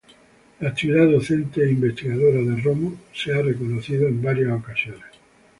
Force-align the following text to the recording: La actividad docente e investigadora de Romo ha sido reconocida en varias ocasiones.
La 0.61 0.69
actividad 0.69 1.05
docente 1.11 1.61
e 1.61 1.69
investigadora 1.73 2.37
de 2.41 2.59
Romo 2.59 2.97
ha 3.11 3.15
sido 3.15 3.43
reconocida 3.43 4.07
en 4.07 4.19
varias 4.19 4.51
ocasiones. 4.51 5.05